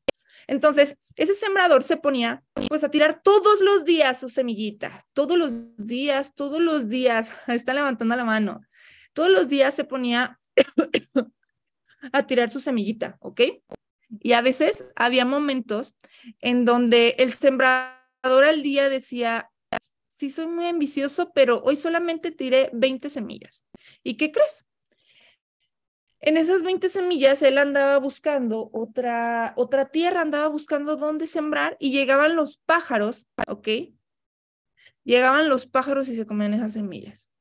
[0.48, 5.76] Entonces, ese sembrador se ponía pues a tirar todos los días sus semillitas, todos los
[5.76, 8.62] días, todos los días, está levantando la mano,
[9.18, 10.40] todos los días se ponía
[12.14, 13.42] a tirar su semillita, ¿ok?
[14.20, 15.96] Y a veces había momentos
[16.40, 19.50] en donde el sembrador al día decía,
[20.08, 23.66] sí soy muy ambicioso, pero hoy solamente tiré 20 semillas.
[24.04, 24.68] ¿Y qué crees?
[26.20, 31.90] En esas 20 semillas él andaba buscando otra, otra tierra, andaba buscando dónde sembrar y
[31.90, 33.68] llegaban los pájaros, ¿ok?
[35.04, 37.32] Llegaban los pájaros y se comían esas semillas.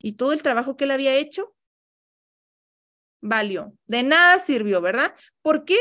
[0.00, 1.54] Y todo el trabajo que él había hecho
[3.20, 3.76] valió.
[3.86, 5.14] De nada sirvió, ¿verdad?
[5.42, 5.76] Porque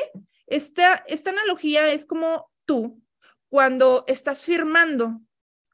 [0.47, 3.01] esta, esta analogía es como tú
[3.49, 5.21] cuando estás firmando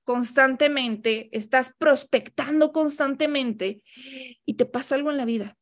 [0.04, 3.82] constantemente, estás prospectando constantemente
[4.46, 5.58] y te pasa algo en la vida,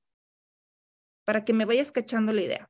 [1.26, 2.70] para que me vayas cachando la idea.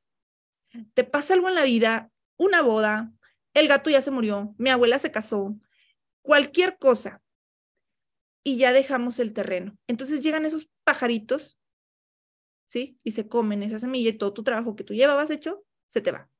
[0.94, 3.12] Te pasa algo en la vida, una boda,
[3.54, 5.56] el gato ya se murió, mi abuela se casó,
[6.22, 7.20] cualquier cosa,
[8.44, 9.76] y ya dejamos el terreno.
[9.88, 11.58] Entonces llegan esos pajaritos,
[12.68, 12.98] ¿sí?
[13.02, 16.12] Y se comen esa semilla y todo tu trabajo que tú llevabas hecho, se te
[16.12, 16.30] va,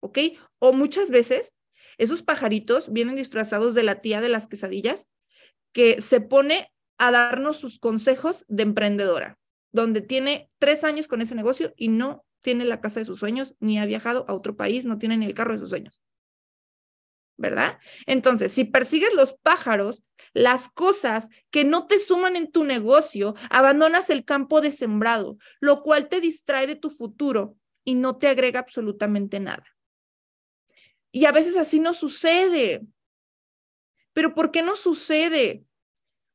[0.00, 0.18] ¿ok?
[0.58, 1.54] O muchas veces
[1.98, 5.08] esos pajaritos vienen disfrazados de la tía de las quesadillas
[5.72, 9.38] que se pone a darnos sus consejos de emprendedora,
[9.72, 13.56] donde tiene tres años con ese negocio y no tiene la casa de sus sueños,
[13.60, 16.00] ni ha viajado a otro país, no tiene ni el carro de sus sueños.
[17.38, 17.78] ¿Verdad?
[18.06, 24.10] Entonces, si persigues los pájaros, las cosas que no te suman en tu negocio, abandonas
[24.10, 28.60] el campo de sembrado, lo cual te distrae de tu futuro y no te agrega
[28.60, 29.64] absolutamente nada.
[31.10, 32.82] Y a veces así no sucede.
[34.14, 35.64] Pero ¿por qué no sucede?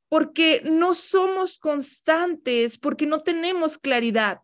[0.10, 4.42] Porque no somos constantes, porque no tenemos claridad.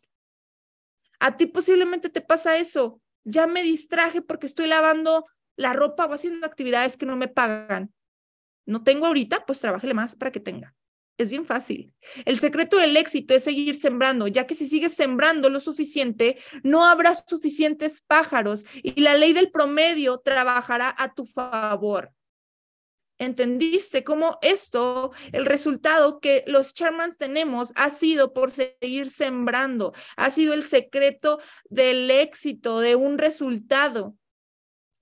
[1.19, 2.99] A ti posiblemente te pasa eso.
[3.23, 7.93] Ya me distraje porque estoy lavando la ropa o haciendo actividades que no me pagan.
[8.65, 10.73] No tengo ahorita, pues trabájele más para que tenga.
[11.17, 11.93] Es bien fácil.
[12.25, 16.85] El secreto del éxito es seguir sembrando, ya que si sigues sembrando lo suficiente, no
[16.85, 22.11] habrá suficientes pájaros y la ley del promedio trabajará a tu favor.
[23.19, 29.93] ¿Entendiste cómo esto, el resultado que los Charmans tenemos ha sido por seguir sembrando?
[30.17, 34.17] Ha sido el secreto del éxito, de un resultado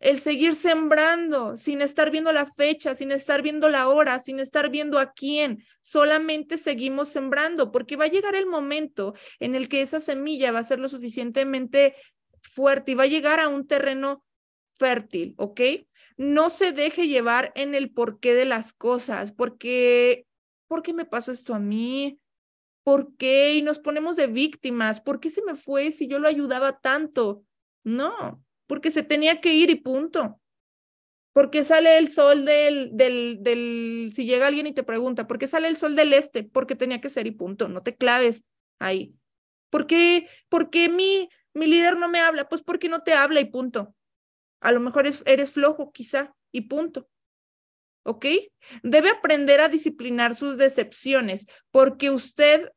[0.01, 4.69] el seguir sembrando sin estar viendo la fecha, sin estar viendo la hora, sin estar
[4.69, 9.81] viendo a quién, solamente seguimos sembrando, porque va a llegar el momento en el que
[9.81, 11.95] esa semilla va a ser lo suficientemente
[12.41, 14.25] fuerte y va a llegar a un terreno
[14.73, 15.61] fértil, ¿ok?
[16.17, 20.25] No se deje llevar en el porqué de las cosas, porque,
[20.67, 22.19] ¿por qué me pasó esto a mí?
[22.83, 23.53] ¿Por qué?
[23.53, 24.99] Y nos ponemos de víctimas.
[24.99, 27.43] ¿Por qué se me fue si yo lo ayudaba tanto?
[27.83, 30.39] No, porque se tenía que ir y punto.
[31.33, 35.45] Porque sale el sol del, del, del, si llega alguien y te pregunta, ¿por qué
[35.45, 36.45] sale el sol del este?
[36.45, 38.45] Porque tenía que ser y punto, no te claves
[38.79, 39.13] ahí.
[39.69, 42.47] ¿Por qué, por qué mi, mi líder no me habla?
[42.47, 43.93] Pues porque no te habla y punto.
[44.61, 47.09] A lo mejor eres flojo quizá y punto.
[48.03, 48.25] ¿Ok?
[48.83, 52.71] Debe aprender a disciplinar sus decepciones porque usted,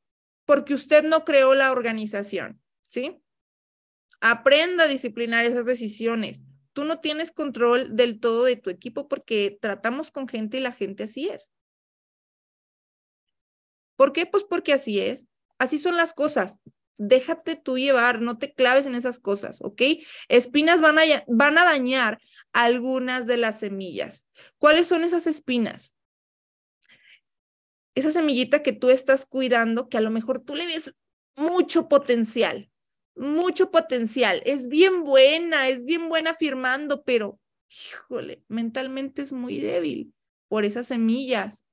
[0.44, 3.23] porque usted no creó la organización, ¿sí?
[4.26, 6.40] Aprenda a disciplinar esas decisiones.
[6.72, 10.72] Tú no tienes control del todo de tu equipo porque tratamos con gente y la
[10.72, 11.52] gente así es.
[13.96, 14.24] ¿Por qué?
[14.24, 15.26] Pues porque así es.
[15.58, 16.58] Así son las cosas.
[16.96, 19.82] Déjate tú llevar, no te claves en esas cosas, ¿ok?
[20.28, 22.18] Espinas van a, van a dañar
[22.54, 24.26] algunas de las semillas.
[24.56, 25.96] ¿Cuáles son esas espinas?
[27.94, 30.94] Esa semillita que tú estás cuidando, que a lo mejor tú le ves
[31.36, 32.70] mucho potencial,
[33.16, 40.12] mucho potencial, es bien buena, es bien buena firmando, pero, híjole, mentalmente es muy débil
[40.48, 41.64] por esas semillas.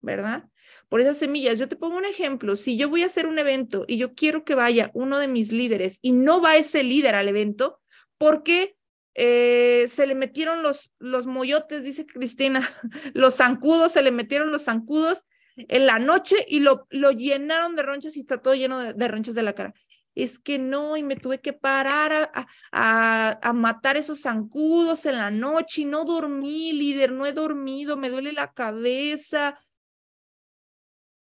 [0.00, 0.44] ¿verdad?
[0.88, 1.58] Por esas semillas.
[1.58, 2.56] Yo te pongo un ejemplo.
[2.56, 5.52] Si yo voy a hacer un evento y yo quiero que vaya uno de mis
[5.52, 7.80] líderes y no va ese líder al evento,
[8.18, 8.76] ¿por qué
[9.14, 12.68] eh, se le metieron los, los moyotes, dice Cristina,
[13.14, 15.24] los zancudos, se le metieron los zancudos
[15.56, 19.08] en la noche y lo, lo llenaron de ronchas y está todo lleno de, de
[19.08, 19.74] ronchas de la cara
[20.14, 22.30] es que no, y me tuve que parar
[22.72, 27.96] a, a, matar esos zancudos en la noche y no dormí, líder, no he dormido,
[27.96, 29.58] me duele la cabeza.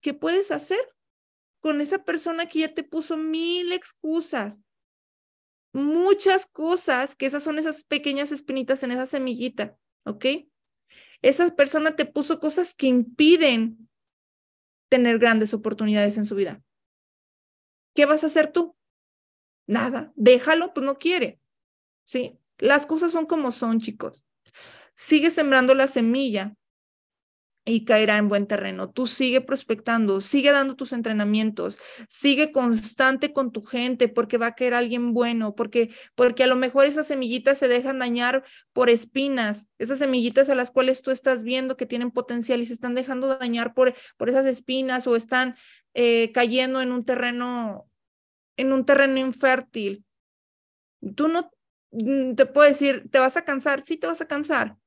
[0.01, 0.79] ¿Qué puedes hacer
[1.59, 4.61] con esa persona que ya te puso mil excusas?
[5.73, 10.25] Muchas cosas, que esas son esas pequeñas espinitas en esa semillita, ¿ok?
[11.21, 13.89] Esa persona te puso cosas que impiden
[14.89, 16.61] tener grandes oportunidades en su vida.
[17.95, 18.74] ¿Qué vas a hacer tú?
[19.67, 21.39] Nada, déjalo, pues no quiere.
[22.05, 22.37] ¿Sí?
[22.57, 24.23] Las cosas son como son, chicos.
[24.95, 26.55] Sigue sembrando la semilla
[27.65, 28.91] y caerá en buen terreno.
[28.91, 34.55] Tú sigue prospectando, sigue dando tus entrenamientos, sigue constante con tu gente porque va a
[34.55, 39.67] caer alguien bueno, porque porque a lo mejor esas semillitas se dejan dañar por espinas,
[39.79, 43.35] esas semillitas a las cuales tú estás viendo que tienen potencial y se están dejando
[43.35, 45.55] dañar por, por esas espinas o están
[45.95, 47.89] eh, cayendo en un terreno
[48.57, 50.05] en un terreno infértil.
[51.15, 51.51] Tú no
[51.91, 53.81] mm, te puedo decir, ¿te vas a cansar?
[53.81, 54.77] Sí, te vas a cansar.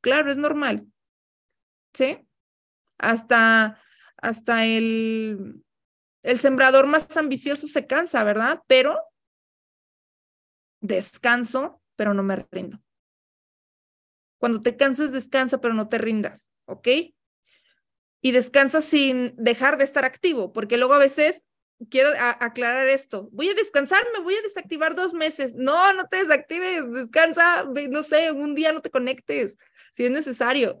[0.00, 0.86] Claro, es normal.
[1.94, 2.18] ¿Sí?
[2.98, 3.80] Hasta,
[4.16, 5.64] hasta el,
[6.22, 8.62] el sembrador más ambicioso se cansa, ¿verdad?
[8.66, 9.00] Pero
[10.80, 12.80] descanso, pero no me rindo.
[14.38, 16.88] Cuando te canses, descansa, pero no te rindas, ¿ok?
[18.20, 21.44] Y descansa sin dejar de estar activo, porque luego a veces
[21.90, 23.28] quiero aclarar esto.
[23.32, 25.54] Voy a descansar, me voy a desactivar dos meses.
[25.54, 29.58] No, no te desactives, descansa, no sé, un día no te conectes,
[29.92, 30.80] si es necesario,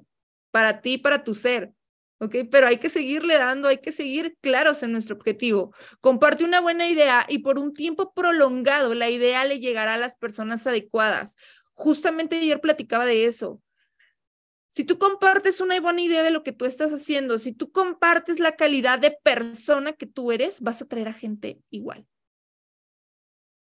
[0.50, 1.72] para ti, para tu ser.
[2.18, 2.34] ¿Ok?
[2.50, 5.74] Pero hay que seguirle dando, hay que seguir claros en nuestro objetivo.
[6.00, 10.16] Comparte una buena idea y por un tiempo prolongado la idea le llegará a las
[10.16, 11.36] personas adecuadas.
[11.74, 13.60] Justamente ayer platicaba de eso.
[14.76, 18.40] Si tú compartes una buena idea de lo que tú estás haciendo, si tú compartes
[18.40, 22.06] la calidad de persona que tú eres, vas a traer a gente igual.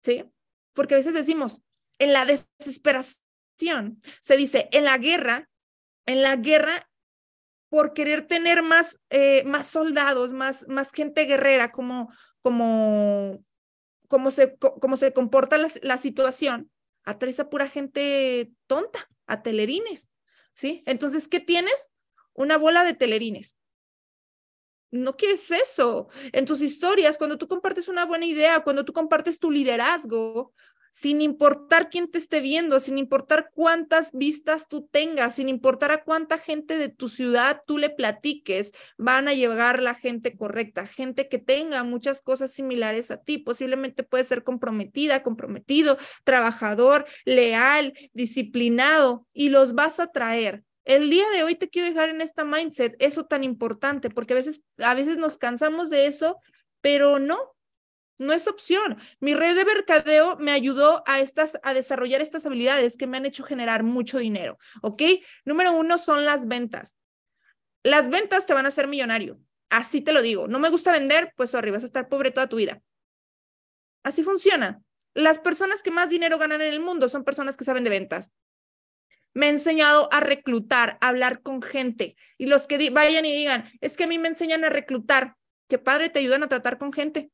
[0.03, 0.31] ¿Sí?
[0.73, 1.63] Porque a veces decimos,
[1.97, 5.49] en la desesperación, se dice, en la guerra,
[6.05, 6.87] en la guerra,
[7.69, 13.43] por querer tener más, eh, más soldados, más, más gente guerrera, como, como,
[14.07, 16.69] como, se, como se comporta la, la situación,
[17.05, 20.10] atraes a pura gente tonta, a telerines.
[20.53, 20.83] ¿Sí?
[20.85, 21.89] Entonces, ¿qué tienes?
[22.33, 23.57] Una bola de telerines.
[24.91, 26.09] No quieres eso.
[26.33, 30.53] En tus historias, cuando tú compartes una buena idea, cuando tú compartes tu liderazgo,
[30.91, 36.03] sin importar quién te esté viendo, sin importar cuántas vistas tú tengas, sin importar a
[36.03, 41.29] cuánta gente de tu ciudad tú le platiques, van a llegar la gente correcta, gente
[41.29, 43.37] que tenga muchas cosas similares a ti.
[43.37, 50.63] Posiblemente puede ser comprometida, comprometido, trabajador, leal, disciplinado, y los vas a traer.
[50.83, 54.37] El día de hoy te quiero dejar en esta mindset, eso tan importante, porque a
[54.37, 56.37] veces, a veces nos cansamos de eso,
[56.81, 57.37] pero no,
[58.21, 58.97] no es opción.
[59.19, 63.25] Mi red de mercadeo me ayudó a, estas, a desarrollar estas habilidades que me han
[63.25, 65.01] hecho generar mucho dinero, ¿ok?
[65.43, 66.97] Número uno son las ventas.
[67.83, 69.39] Las ventas te van a hacer millonario.
[69.69, 70.47] Así te lo digo.
[70.47, 72.81] No me gusta vender, pues arriba vas a estar pobre toda tu vida.
[74.03, 74.81] Así funciona.
[75.13, 78.31] Las personas que más dinero ganan en el mundo son personas que saben de ventas.
[79.33, 82.15] Me he enseñado a reclutar, a hablar con gente.
[82.37, 85.35] Y los que vayan y digan, es que a mí me enseñan a reclutar.
[85.67, 87.31] Qué padre, te ayudan a tratar con gente.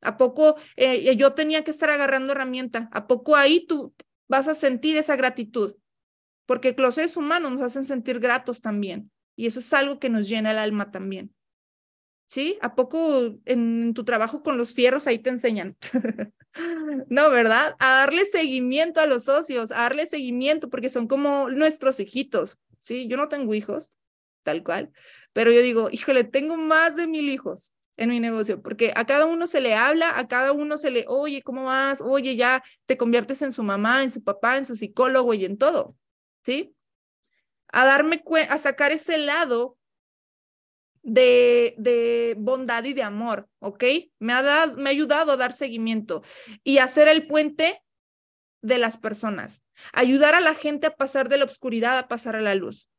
[0.00, 2.88] ¿A poco eh, yo tenía que estar agarrando herramienta?
[2.92, 3.94] ¿A poco ahí tú
[4.28, 5.74] vas a sentir esa gratitud?
[6.46, 9.10] Porque los seres humanos nos hacen sentir gratos también.
[9.34, 11.34] Y eso es algo que nos llena el alma también.
[12.28, 12.58] ¿Sí?
[12.60, 15.76] ¿A poco en tu trabajo con los fierros ahí te enseñan?
[17.08, 17.76] no, ¿verdad?
[17.78, 22.58] A darle seguimiento a los socios, a darle seguimiento porque son como nuestros hijitos.
[22.78, 23.08] ¿Sí?
[23.08, 23.96] Yo no tengo hijos,
[24.42, 24.92] tal cual,
[25.32, 29.26] pero yo digo, híjole, tengo más de mil hijos en mi negocio, porque a cada
[29.26, 32.00] uno se le habla, a cada uno se le, oye, ¿cómo vas?
[32.00, 35.56] Oye, ya te conviertes en su mamá, en su papá, en su psicólogo y en
[35.56, 35.96] todo,
[36.44, 36.74] ¿sí?
[37.68, 39.78] A darme a sacar ese lado
[41.02, 43.84] de, de bondad y de amor, ¿ok?
[44.18, 46.22] Me ha, dado, me ha ayudado a dar seguimiento
[46.64, 47.82] y hacer el puente
[48.60, 52.40] de las personas, ayudar a la gente a pasar de la oscuridad a pasar a
[52.40, 52.90] la luz.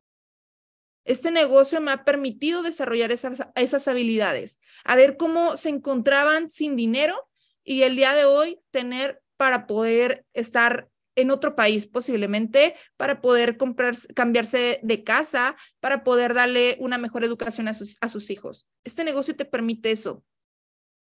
[1.07, 7.29] Este negocio me ha permitido desarrollar esas, habilidades, a ver cómo se encontraban sin dinero
[7.63, 13.55] y el día de hoy tener para poder estar en otro país posiblemente para poder
[13.55, 18.67] comprar, cambiarse de casa, para poder darle una mejor educación a sus hijos.
[18.83, 20.25] Este negocio te permite eso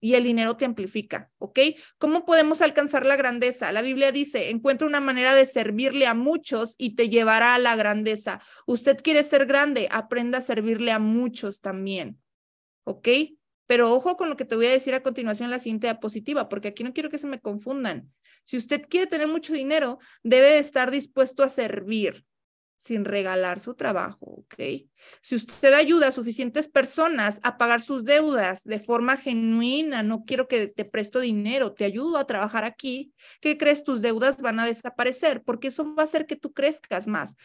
[0.05, 1.59] y el dinero te amplifica, ¿ok?
[1.97, 3.71] ¿Cómo podemos alcanzar la grandeza?
[3.71, 7.75] La Biblia dice, encuentra una manera de servirle a muchos y te llevará a la
[7.75, 8.39] grandeza.
[8.67, 12.21] Usted quiere ser grande, aprenda a servirle a muchos también,
[12.83, 13.07] ¿ok?
[13.65, 16.49] Pero ojo con lo que te voy a decir a continuación en la siguiente diapositiva,
[16.49, 18.13] porque aquí no quiero que se me confundan.
[18.43, 22.27] Si usted quiere tener mucho dinero, debe de estar dispuesto a servir
[22.77, 24.55] sin regalar su trabajo, ¿ok?
[25.21, 30.47] Si usted ayuda a suficientes personas a pagar sus deudas de forma genuina, no quiero
[30.47, 33.83] que te presto dinero, te ayudo a trabajar aquí, ¿qué crees?
[33.83, 37.35] Tus deudas van a desaparecer porque eso va a hacer que tú crezcas más.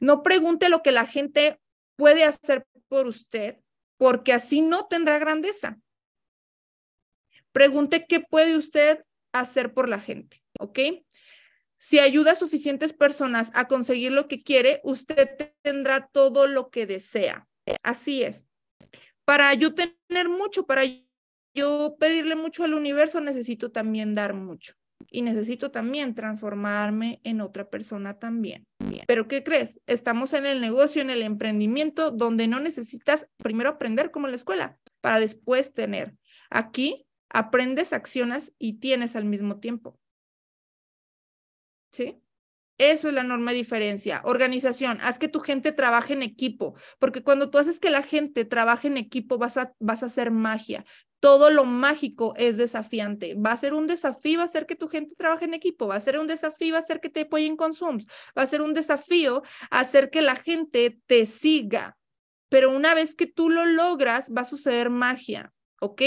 [0.00, 1.60] No pregunte lo que la gente
[1.96, 3.58] puede hacer por usted,
[3.96, 5.78] porque así no tendrá grandeza.
[7.52, 10.78] Pregunte qué puede usted hacer por la gente, ¿ok?
[11.78, 16.86] Si ayuda a suficientes personas a conseguir lo que quiere, usted tendrá todo lo que
[16.86, 17.46] desea.
[17.82, 18.46] Así es.
[19.24, 20.82] Para yo tener mucho, para
[21.54, 24.74] yo pedirle mucho al universo, necesito también dar mucho.
[25.10, 28.64] Y necesito también transformarme en otra persona también.
[29.06, 29.80] Pero ¿qué crees?
[29.86, 34.36] Estamos en el negocio, en el emprendimiento, donde no necesitas primero aprender como en la
[34.36, 36.14] escuela, para después tener.
[36.50, 39.98] Aquí aprendes, accionas y tienes al mismo tiempo.
[41.96, 42.20] ¿Sí?
[42.76, 44.20] Eso es la enorme diferencia.
[44.24, 48.44] Organización, haz que tu gente trabaje en equipo, porque cuando tú haces que la gente
[48.44, 50.84] trabaje en equipo vas a, vas a hacer magia.
[51.18, 53.34] Todo lo mágico es desafiante.
[53.34, 56.18] Va a ser un desafío hacer que tu gente trabaje en equipo, va a ser
[56.18, 60.36] un desafío hacer que te apoyen con va a ser un desafío hacer que la
[60.36, 61.96] gente te siga.
[62.50, 66.02] Pero una vez que tú lo logras, va a suceder magia, ¿ok?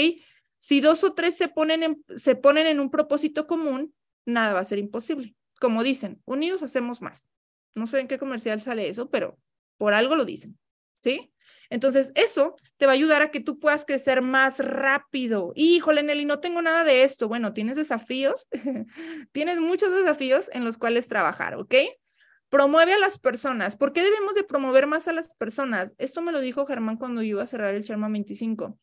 [0.58, 3.92] Si dos o tres se ponen se ponen en un propósito común,
[4.24, 7.28] nada va a ser imposible como dicen, unidos hacemos más.
[7.76, 9.38] No sé en qué comercial sale eso, pero
[9.76, 10.58] por algo lo dicen,
[11.04, 11.32] ¿sí?
[11.68, 15.52] Entonces, eso te va a ayudar a que tú puedas crecer más rápido.
[15.54, 17.28] Híjole, Nelly, no tengo nada de esto.
[17.28, 18.48] Bueno, tienes desafíos,
[19.32, 21.74] tienes muchos desafíos en los cuales trabajar, ¿ok?
[22.48, 23.76] Promueve a las personas.
[23.76, 25.94] ¿Por qué debemos de promover más a las personas?
[25.98, 28.76] Esto me lo dijo Germán cuando iba a cerrar el Charma 25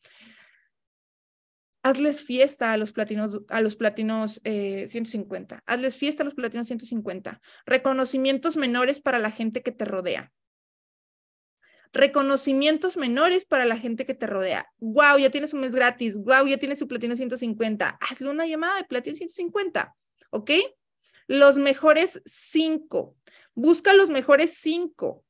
[1.82, 6.66] hazles fiesta a los platinos, a los platinos 150, eh, hazles fiesta a los platinos
[6.66, 10.32] 150, reconocimientos menores para la gente que te rodea.
[11.90, 14.66] Reconocimientos menores para la gente que te rodea.
[14.78, 16.18] Wow, ya tienes un mes gratis.
[16.18, 17.98] Wow, ya tienes su platino 150.
[17.98, 19.96] Hazle una llamada de platino 150.
[20.28, 20.50] ¿Ok?
[21.28, 23.16] Los mejores cinco.
[23.54, 25.24] Busca los mejores cinco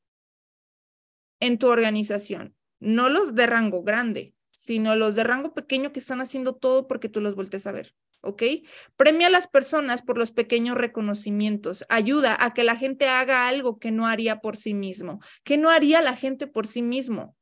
[1.39, 4.35] en tu organización, no los de rango grande
[4.69, 7.95] sino los de rango pequeño que están haciendo todo porque tú los voltees a ver.
[8.21, 8.43] ¿ok?
[8.97, 11.87] Premia a las personas por los pequeños reconocimientos.
[11.89, 15.23] Ayuda a que la gente haga algo que no haría por sí mismo.
[15.43, 17.35] que no haría la gente por sí mismo?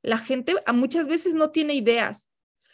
[0.00, 2.30] La gente muchas veces no tiene ideas.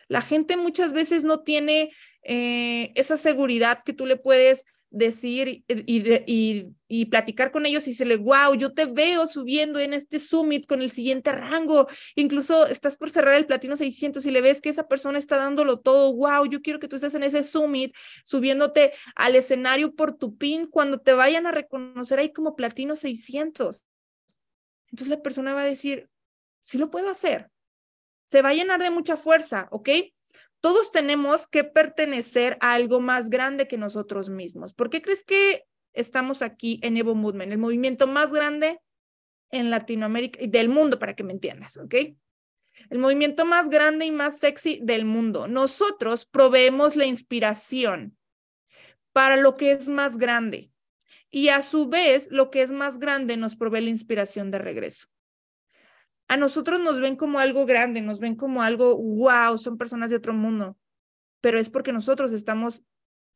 [0.06, 1.90] La gente muchas veces no tiene
[2.22, 4.66] eh, esa seguridad que tú le puedes
[4.96, 10.18] decir y, y, platicar con ellos y decirle, wow, yo te veo subiendo en este
[10.18, 14.60] summit con el siguiente rango, incluso estás por cerrar el platino 600 y le ves
[14.60, 17.94] que esa persona está dándolo todo, wow, yo quiero que tú estés en ese summit
[18.24, 23.84] subiéndote al escenario por tu pin cuando te vayan a reconocer ahí como platino 600.
[24.90, 26.08] Entonces la persona va a decir,
[26.60, 27.50] sí lo puedo hacer.
[28.30, 29.90] Se va a llenar de mucha fuerza, ¿ok?
[30.66, 34.72] Todos tenemos que pertenecer a algo más grande que nosotros mismos.
[34.72, 38.80] ¿Por qué crees que estamos aquí en Evo Movement, el movimiento más grande
[39.52, 41.94] en Latinoamérica y del mundo, para que me entiendas, ¿ok?
[42.90, 45.46] El movimiento más grande y más sexy del mundo.
[45.46, 48.18] Nosotros proveemos la inspiración
[49.12, 50.72] para lo que es más grande
[51.30, 55.06] y a su vez lo que es más grande nos provee la inspiración de regreso
[56.28, 60.16] a nosotros nos ven como algo grande, nos ven como algo, wow, son personas de
[60.16, 60.76] otro mundo,
[61.40, 62.82] pero es porque nosotros estamos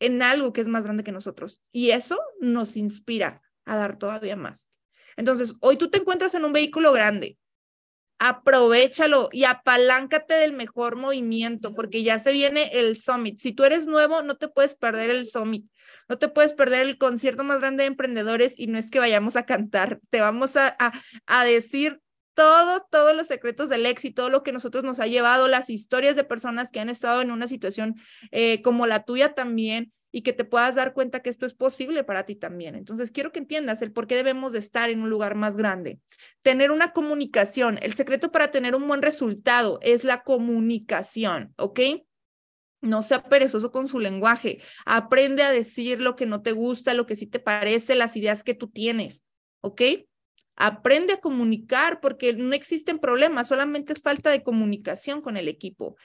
[0.01, 4.37] en algo que es más grande que nosotros y eso nos inspira a dar todavía
[4.37, 4.69] más.
[5.17, 7.37] Entonces, hoy tú te encuentras en un vehículo grande,
[8.19, 13.41] aprovechalo y apaláncate del mejor movimiento porque ya se viene el summit.
[13.41, 15.67] Si tú eres nuevo, no te puedes perder el summit,
[16.09, 19.37] no te puedes perder el concierto más grande de emprendedores y no es que vayamos
[19.37, 20.93] a cantar, te vamos a, a,
[21.27, 22.01] a decir
[22.41, 26.25] todo, todos los secretos del éxito, lo que nosotros nos ha llevado, las historias de
[26.25, 27.97] personas que han estado en una situación
[28.31, 32.03] eh, como la tuya también y que te puedas dar cuenta que esto es posible
[32.03, 32.77] para ti también.
[32.77, 36.01] Entonces, quiero que entiendas el por qué debemos de estar en un lugar más grande.
[36.41, 37.79] Tener una comunicación.
[37.83, 41.81] El secreto para tener un buen resultado es la comunicación, ¿ok?
[42.81, 44.63] No sea perezoso con su lenguaje.
[44.87, 48.45] Aprende a decir lo que no te gusta, lo que sí te parece, las ideas
[48.45, 49.25] que tú tienes.
[49.61, 49.83] ¿Ok?
[50.63, 55.97] Aprende a comunicar porque no existen problemas, solamente es falta de comunicación con el equipo.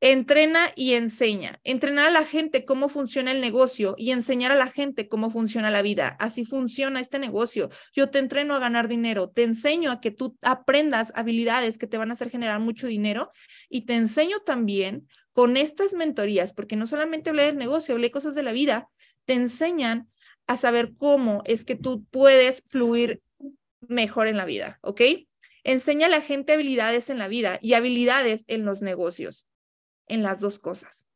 [0.00, 1.60] Entrena y enseña.
[1.64, 5.70] Entrenar a la gente cómo funciona el negocio y enseñar a la gente cómo funciona
[5.70, 6.16] la vida.
[6.18, 7.68] Así funciona este negocio.
[7.92, 11.98] Yo te entreno a ganar dinero, te enseño a que tú aprendas habilidades que te
[11.98, 13.32] van a hacer generar mucho dinero
[13.68, 18.34] y te enseño también con estas mentorías, porque no solamente hablé del negocio, hablé cosas
[18.34, 18.88] de la vida,
[19.26, 20.08] te enseñan
[20.46, 23.22] a saber cómo es que tú puedes fluir
[23.88, 25.00] mejor en la vida, ¿ok?
[25.62, 29.46] Enseña a la gente habilidades en la vida y habilidades en los negocios
[30.06, 31.06] en las dos cosas.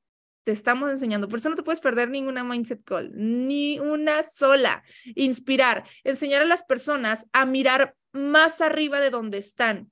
[0.44, 1.28] Te estamos enseñando.
[1.28, 4.82] Por eso no te puedes perder ninguna mindset call, ni una sola.
[5.14, 9.90] Inspirar, enseñar a las personas a mirar más arriba de donde están.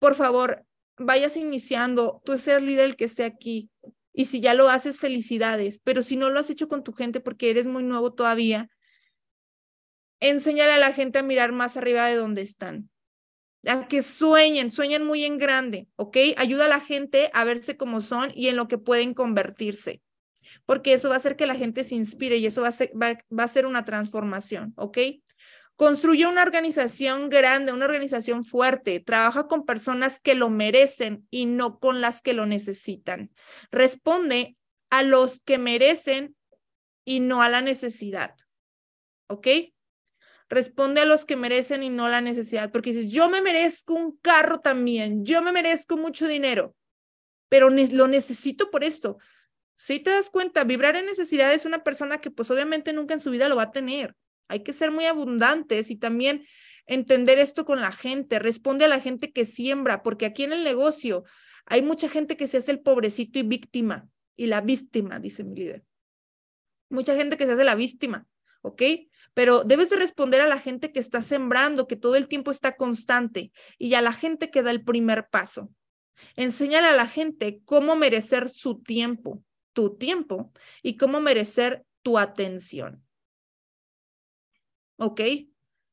[0.00, 0.64] Por favor,
[0.96, 3.70] vayas iniciando, tú seas líder el que esté aquí.
[4.12, 5.80] Y si ya lo haces, felicidades.
[5.84, 8.68] Pero si no lo has hecho con tu gente porque eres muy nuevo todavía,
[10.20, 12.90] enséñale a la gente a mirar más arriba de donde están
[13.66, 16.16] a que sueñen, sueñen muy en grande, ¿ok?
[16.36, 20.02] Ayuda a la gente a verse como son y en lo que pueden convertirse,
[20.64, 22.92] porque eso va a hacer que la gente se inspire y eso va a ser,
[23.00, 24.98] va, a ser una transformación, ¿ok?
[25.76, 28.98] Construye una organización grande, una organización fuerte.
[28.98, 33.30] Trabaja con personas que lo merecen y no con las que lo necesitan.
[33.70, 34.56] Responde
[34.90, 36.34] a los que merecen
[37.04, 38.34] y no a la necesidad.
[39.28, 39.46] ¿Ok?
[40.48, 44.16] Responde a los que merecen y no la necesidad, porque dices, yo me merezco un
[44.18, 46.74] carro también, yo me merezco mucho dinero,
[47.48, 49.18] pero lo necesito por esto.
[49.74, 53.20] Si te das cuenta, vibrar en necesidad es una persona que pues obviamente nunca en
[53.20, 54.16] su vida lo va a tener.
[54.48, 56.46] Hay que ser muy abundantes y también
[56.86, 60.64] entender esto con la gente, responde a la gente que siembra, porque aquí en el
[60.64, 61.24] negocio
[61.66, 65.54] hay mucha gente que se hace el pobrecito y víctima, y la víctima, dice mi
[65.54, 65.84] líder.
[66.88, 68.26] Mucha gente que se hace la víctima,
[68.62, 68.82] ¿ok?
[69.34, 72.76] Pero debes de responder a la gente que está sembrando, que todo el tiempo está
[72.76, 75.70] constante y a la gente que da el primer paso.
[76.36, 80.52] Enséñale a la gente cómo merecer su tiempo, tu tiempo,
[80.82, 83.04] y cómo merecer tu atención.
[84.96, 85.20] ¿Ok?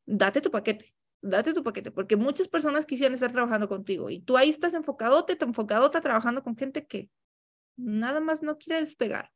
[0.05, 4.38] Date tu paquete, date tu paquete, porque muchas personas quisieran estar trabajando contigo y tú
[4.38, 7.09] ahí estás enfocadote, te enfocadote trabajando con gente que
[7.75, 9.31] nada más no quiere despegar.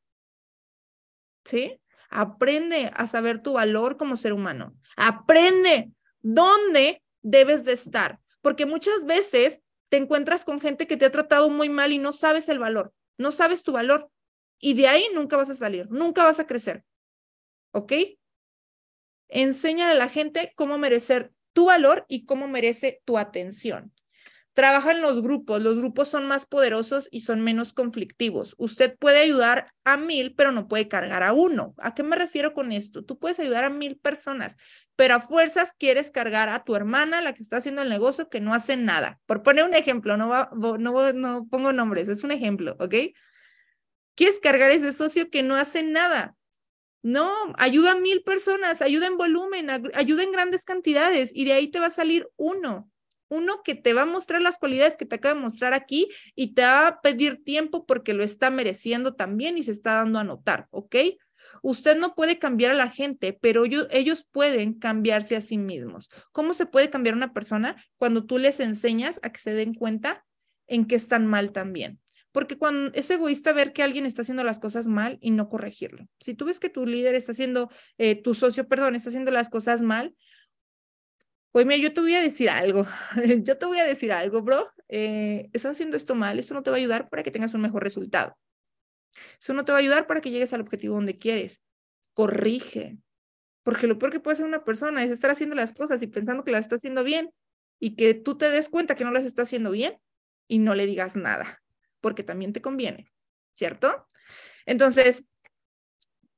[1.45, 1.81] ¿Sí?
[2.09, 4.75] Aprende a saber tu valor como ser humano.
[4.97, 5.91] Aprende
[6.21, 11.49] dónde debes de estar, porque muchas veces te encuentras con gente que te ha tratado
[11.49, 14.09] muy mal y no sabes el valor, no sabes tu valor.
[14.59, 16.83] Y de ahí nunca vas a salir, nunca vas a crecer.
[17.71, 17.93] ¿Ok?
[19.29, 23.93] Enséñale a la gente cómo merecer tu valor y cómo merece tu atención.
[24.53, 25.61] Trabaja en los grupos.
[25.61, 28.55] Los grupos son más poderosos y son menos conflictivos.
[28.57, 31.75] Usted puede ayudar a mil, pero no puede cargar a uno.
[31.77, 33.03] ¿A qué me refiero con esto?
[33.05, 34.57] Tú puedes ayudar a mil personas,
[34.95, 38.41] pero a fuerzas quieres cargar a tu hermana, la que está haciendo el negocio, que
[38.41, 39.19] no hace nada.
[39.27, 42.95] Por poner un ejemplo, no, va, no, no pongo nombres, es un ejemplo, ¿ok?
[44.15, 46.35] Quieres cargar a ese socio que no hace nada.
[47.01, 51.69] No, ayuda a mil personas, ayuda en volumen, ayuda en grandes cantidades y de ahí
[51.69, 52.89] te va a salir uno
[53.29, 56.53] uno que te va a mostrar las cualidades que te acaba de mostrar aquí y
[56.53, 60.23] te va a pedir tiempo porque lo está mereciendo también y se está dando a
[60.23, 60.95] notar, ¿ok?
[61.61, 66.09] Usted no puede cambiar a la gente, pero ellos, pueden cambiarse a sí mismos.
[66.31, 70.25] ¿Cómo se puede cambiar una persona cuando tú les enseñas a que se den cuenta
[70.67, 71.99] en que están mal también?
[72.31, 76.07] Porque cuando es egoísta ver que alguien está haciendo las cosas mal y no corregirlo.
[76.19, 79.49] Si tú ves que tu líder está haciendo, eh, tu socio, perdón, está haciendo las
[79.49, 80.15] cosas mal,
[81.51, 82.85] pues mira, yo te voy a decir algo,
[83.43, 86.69] yo te voy a decir algo, bro, eh, estás haciendo esto mal, esto no te
[86.69, 88.35] va a ayudar para que tengas un mejor resultado.
[89.39, 91.63] Eso no te va a ayudar para que llegues al objetivo donde quieres.
[92.13, 92.97] Corrige,
[93.63, 96.43] porque lo peor que puede hacer una persona es estar haciendo las cosas y pensando
[96.43, 97.31] que las está haciendo bien
[97.79, 99.97] y que tú te des cuenta que no las está haciendo bien
[100.47, 101.61] y no le digas nada,
[102.01, 103.11] porque también te conviene,
[103.53, 104.05] ¿cierto?
[104.65, 105.23] Entonces,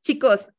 [0.02, 0.50] chicos,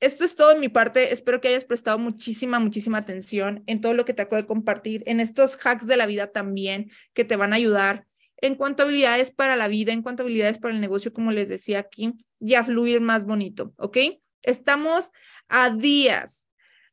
[0.00, 1.12] esto es todo en mi parte.
[1.12, 5.02] Espero que hayas prestado muchísima, muchísima atención en todo lo que te acabo de compartir,
[5.06, 8.06] en estos hacks de la vida también que te van a ayudar
[8.38, 11.32] en cuanto a habilidades para la vida, en cuanto a habilidades para el negocio, como
[11.32, 13.96] les decía aquí, y a fluir más bonito, ¿ok?
[14.42, 15.12] Estamos
[15.48, 16.50] a días,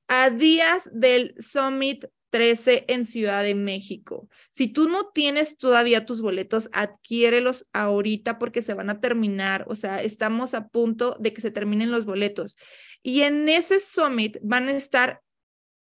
[0.07, 4.27] a días del Summit 13 en Ciudad de México.
[4.49, 9.65] Si tú no tienes todavía tus boletos, adquiérelos ahorita porque se van a terminar.
[9.67, 12.57] O sea, estamos a punto de que se terminen los boletos.
[13.03, 15.21] Y en ese summit van a estar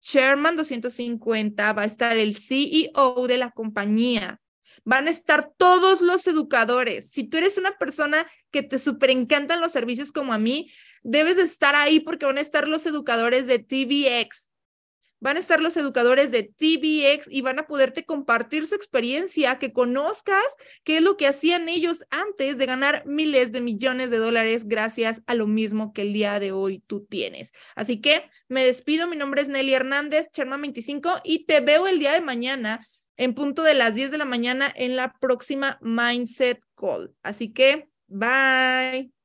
[0.02, 4.42] Sherman 250, va a estar el CEO de la compañía,
[4.84, 7.10] Van a estar todos los educadores.
[7.10, 10.72] Si tú eres una persona que te súper encantan los servicios como a mí,
[11.04, 14.49] debes de estar ahí porque van a estar los educadores de TVX,
[15.20, 19.74] van a estar los educadores de TVX y van a poderte compartir su experiencia, que
[19.74, 20.44] conozcas
[20.84, 25.22] qué es lo que hacían ellos antes de ganar miles de millones de dólares gracias
[25.28, 27.52] a lo mismo que el día de hoy tú tienes.
[27.76, 32.00] Así que me despido, mi nombre es Nelly Hernández, Charma 25 y te veo el
[32.00, 36.62] día de mañana en punto de las 10 de la mañana en la próxima Mindset
[36.76, 37.14] Call.
[37.22, 39.19] Así que, bye.